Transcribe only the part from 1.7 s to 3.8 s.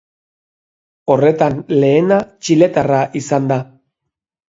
lehena txiletarra izan da.